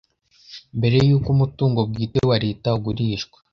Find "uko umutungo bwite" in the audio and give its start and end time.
1.17-2.19